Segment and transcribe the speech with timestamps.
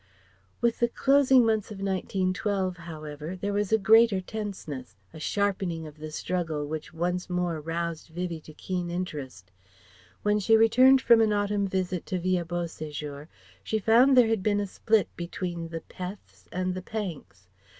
[0.61, 5.99] With the closing months of 1912, however, there was a greater tenseness, a sharpening of
[5.99, 9.51] the struggle which once more roused Vivie to keen interest.
[10.23, 13.27] When she returned from an autumn visit to Villa Beau séjour
[13.63, 17.45] she found there had been a split between the "Peths" and the "Panks."